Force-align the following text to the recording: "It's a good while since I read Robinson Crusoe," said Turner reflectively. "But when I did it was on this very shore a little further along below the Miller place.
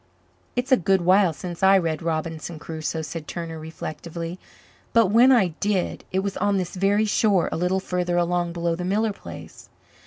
"It's 0.55 0.71
a 0.71 0.77
good 0.77 1.01
while 1.01 1.31
since 1.31 1.61
I 1.61 1.77
read 1.77 2.01
Robinson 2.01 2.57
Crusoe," 2.57 3.03
said 3.03 3.27
Turner 3.27 3.59
reflectively. 3.59 4.39
"But 4.93 5.11
when 5.11 5.31
I 5.31 5.49
did 5.59 6.05
it 6.11 6.21
was 6.21 6.37
on 6.37 6.57
this 6.57 6.73
very 6.75 7.05
shore 7.05 7.49
a 7.51 7.57
little 7.57 7.79
further 7.79 8.17
along 8.17 8.53
below 8.53 8.73
the 8.75 8.83
Miller 8.83 9.13
place. 9.13 9.69